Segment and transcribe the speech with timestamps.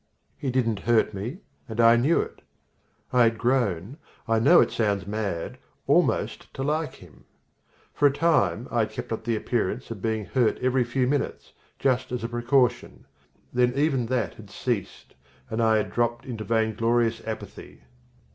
[0.35, 2.41] He didn't hurt me, and I knew it.
[3.13, 7.25] I had grown I know it sounds mad almost to like him.
[7.93, 11.53] For a time I had kept up the appearance of being hurt every few minutes,
[11.77, 13.05] just as a precaution.
[13.53, 15.13] Then even that had ceased
[15.51, 17.83] and I had dropped into vainglorious apathy.